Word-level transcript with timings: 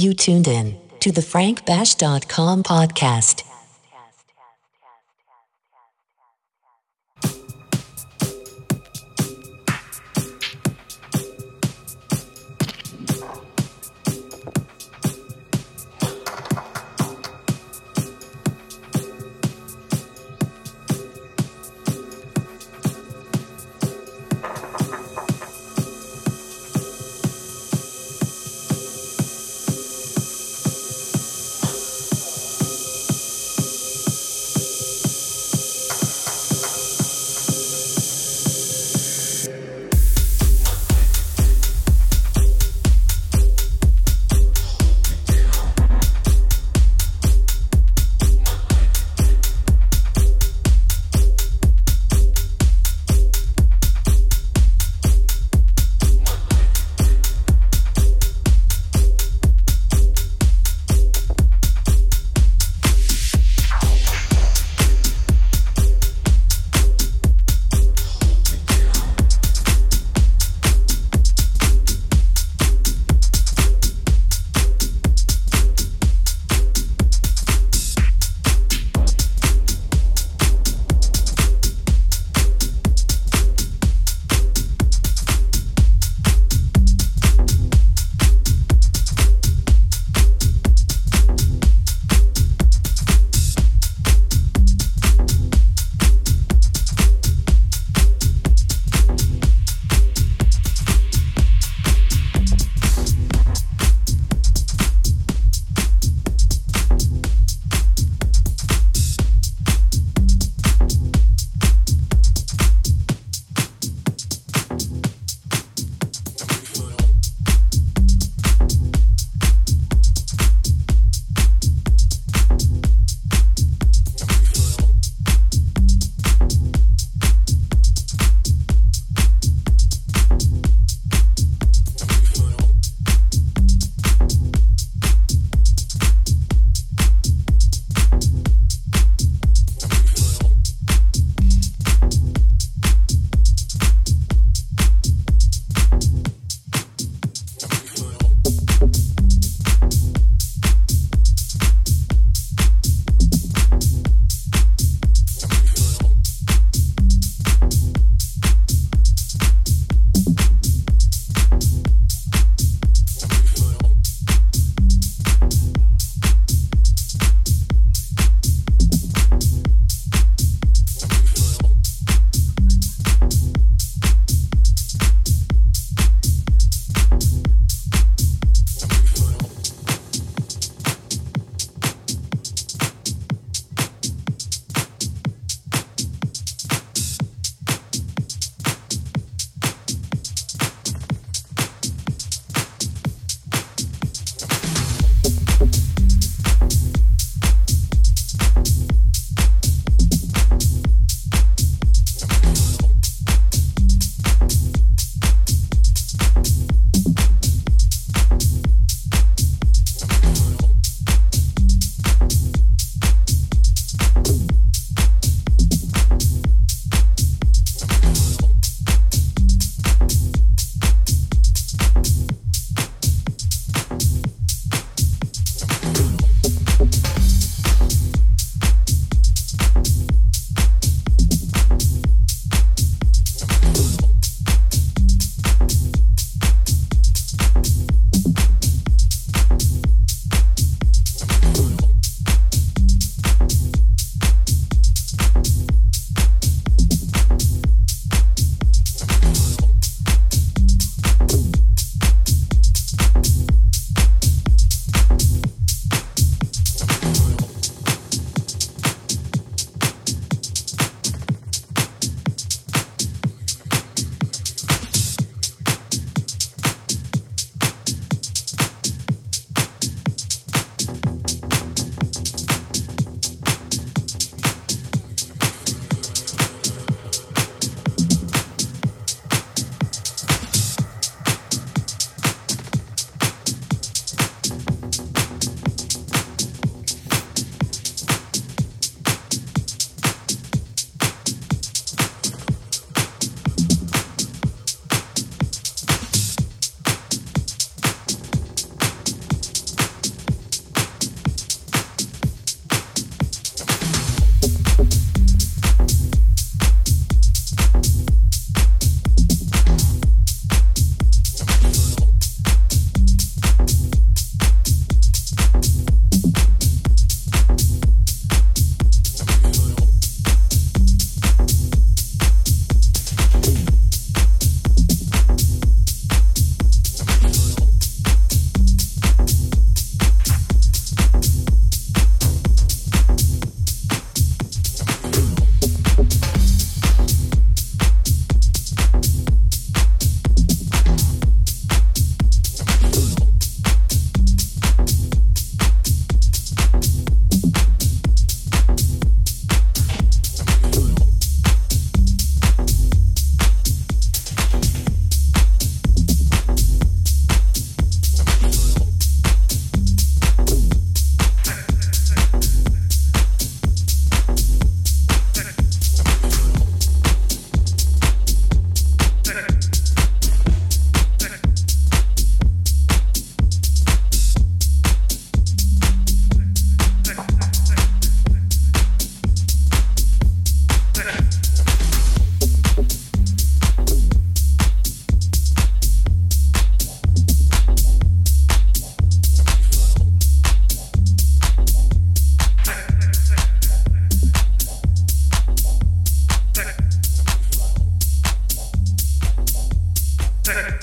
You 0.00 0.14
tuned 0.14 0.48
in 0.48 0.78
to 1.00 1.12
the 1.12 1.20
frankbash.com 1.20 2.62
podcast. 2.62 3.49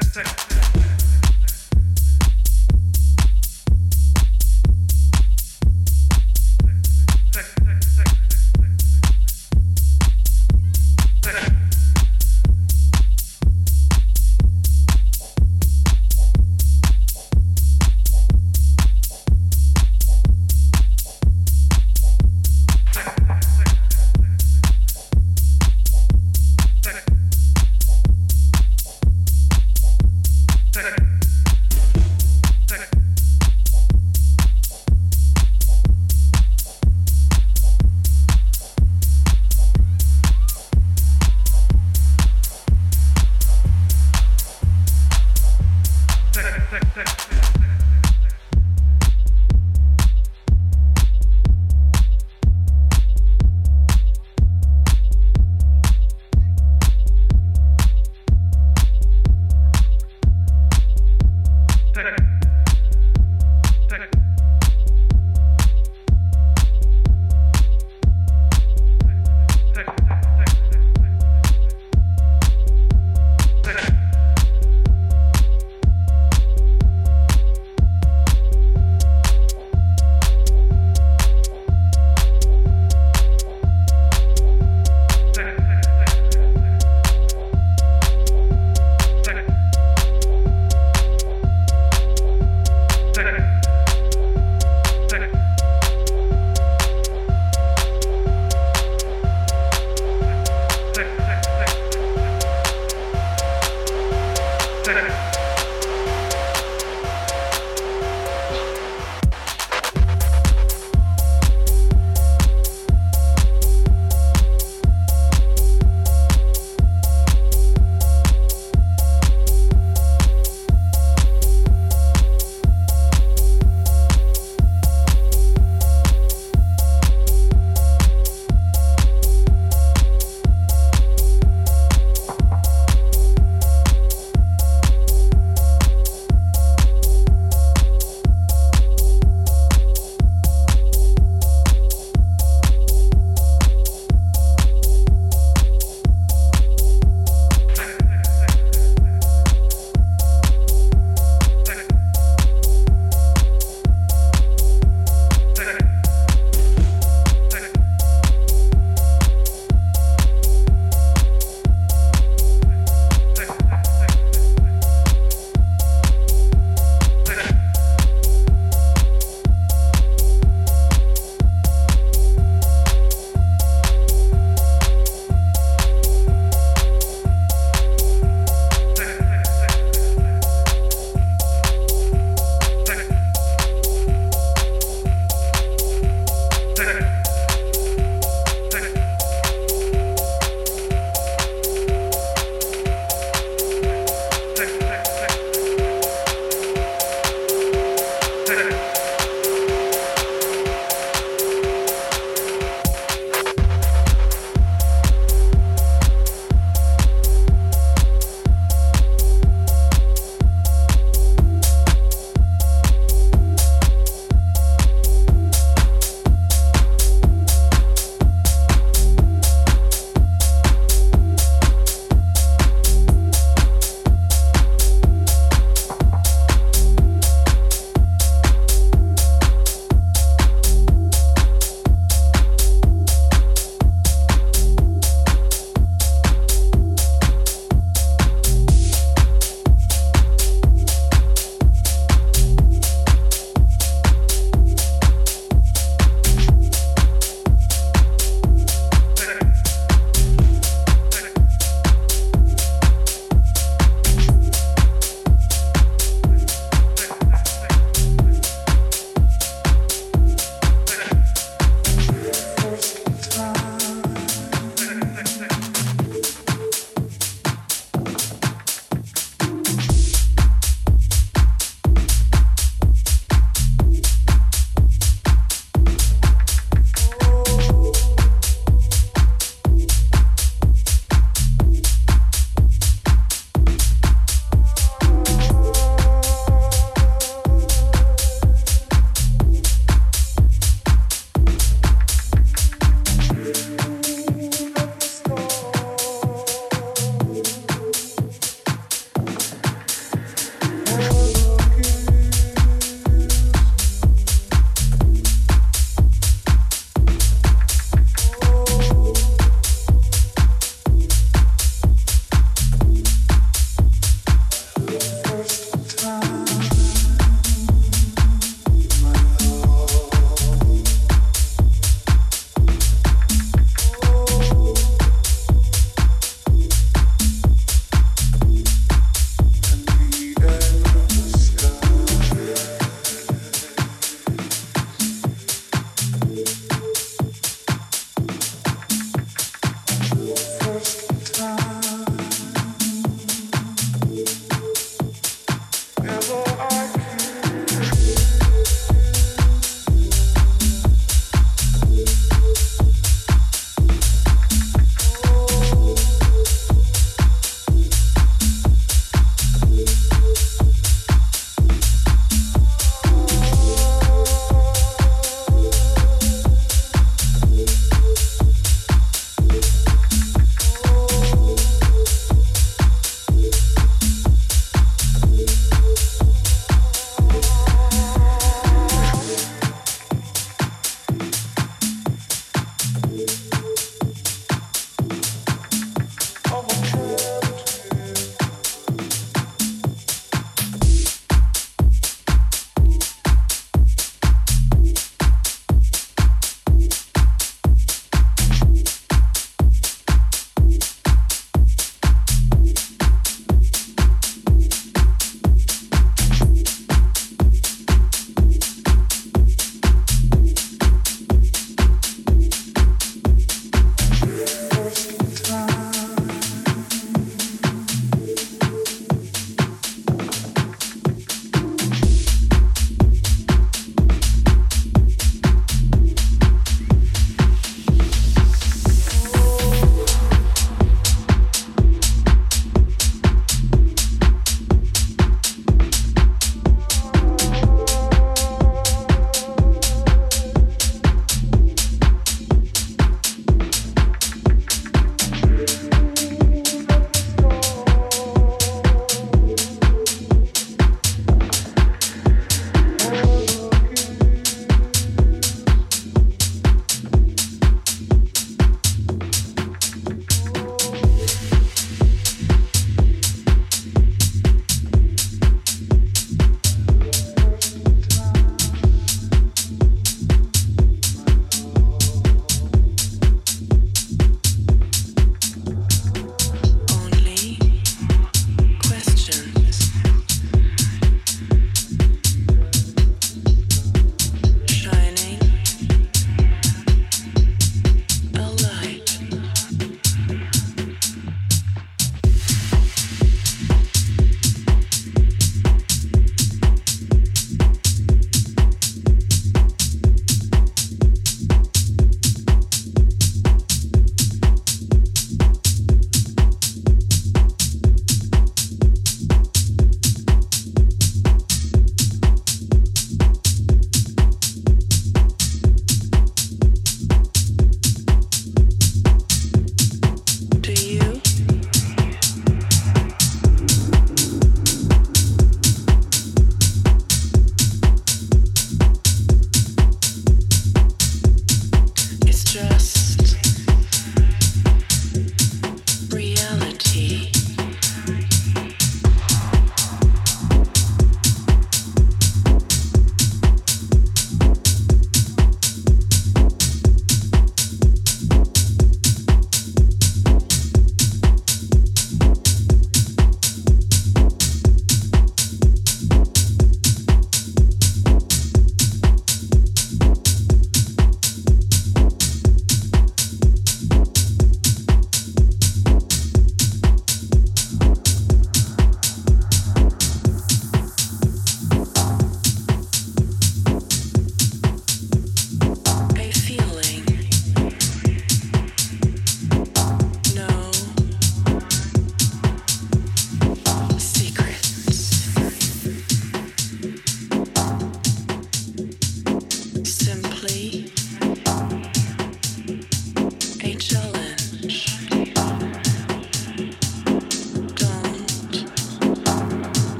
tick, 0.00 0.24
tick. 0.24 0.77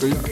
Be 0.00 0.29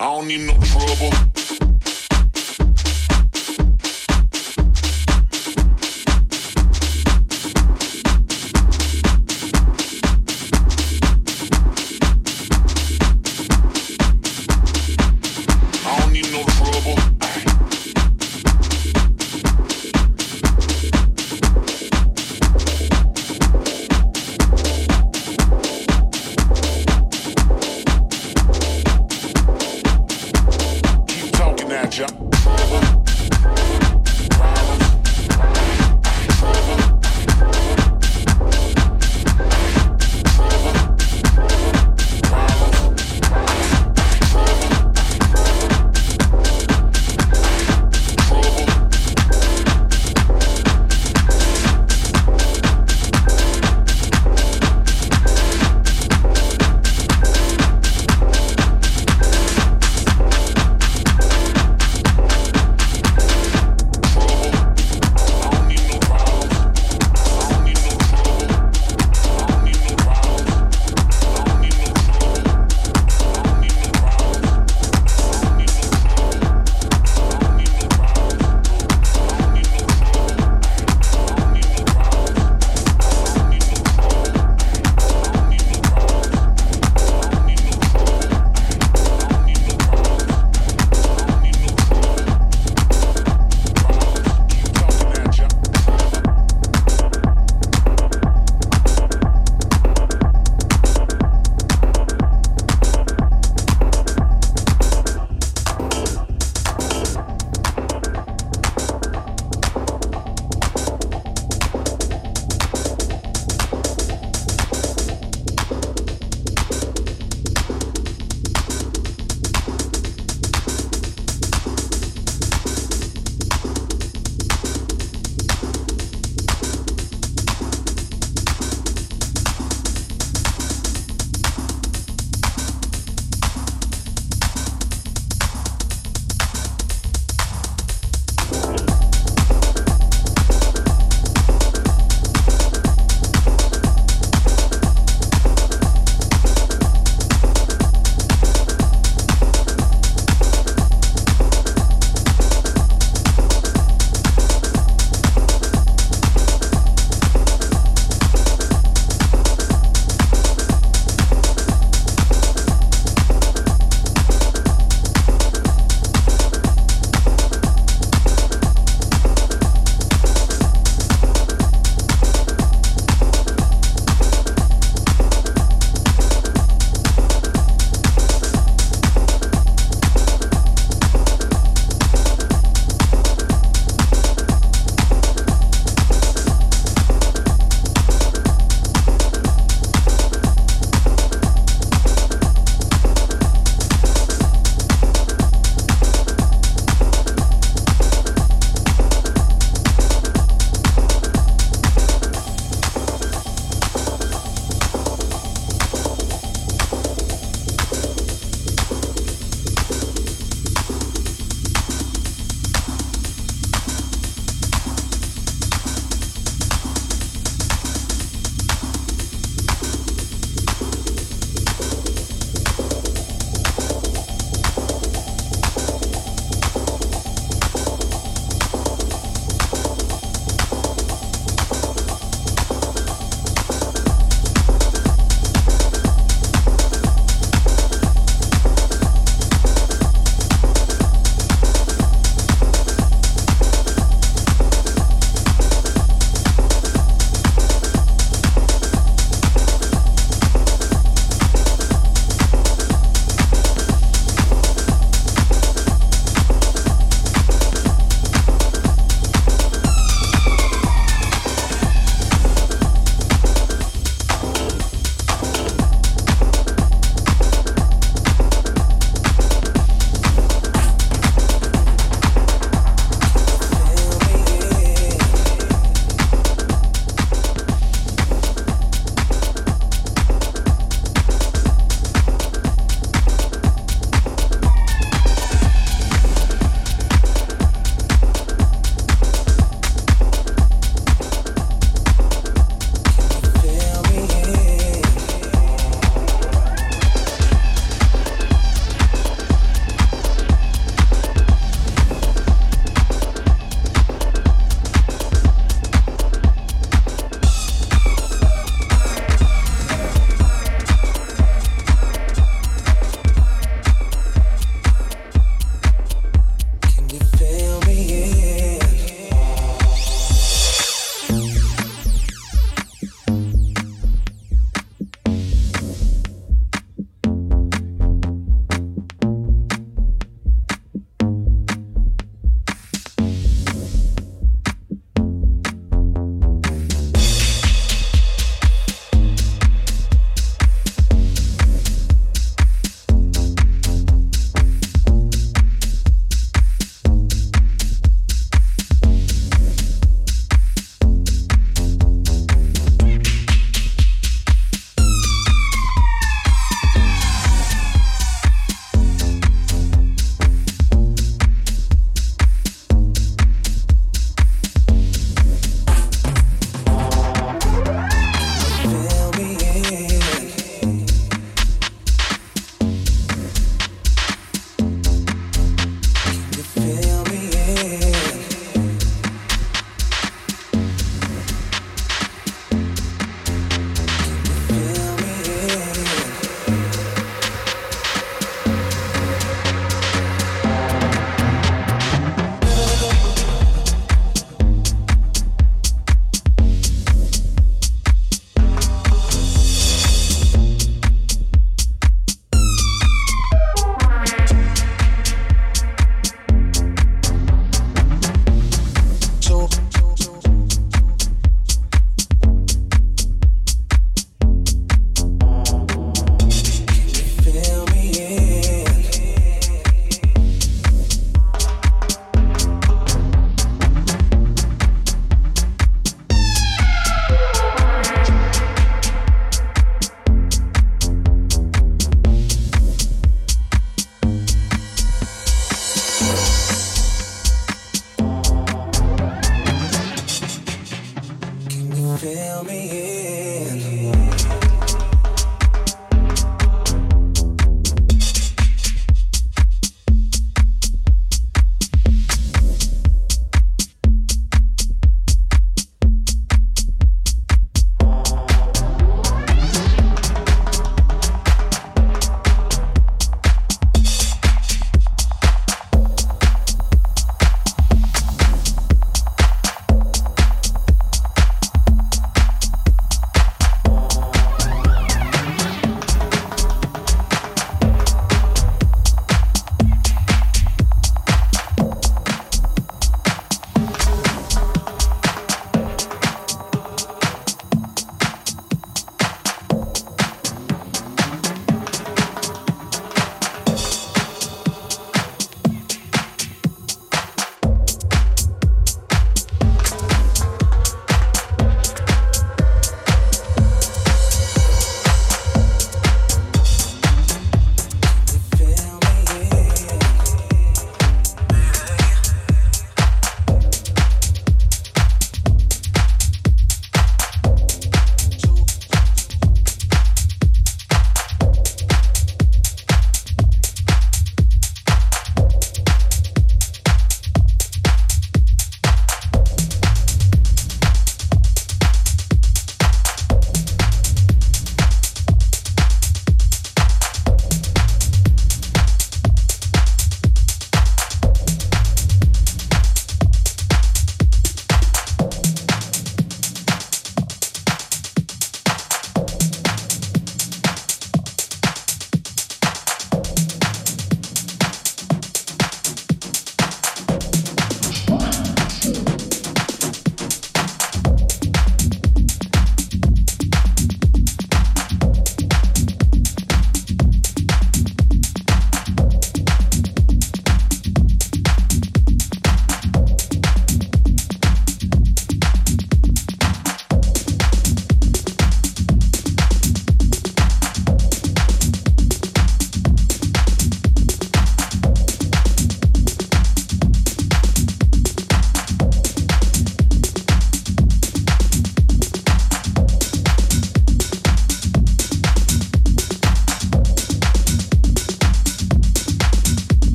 I 0.00 0.04
don't 0.04 0.28
need 0.28 0.46
no 0.46 0.54
trouble. 0.64 1.59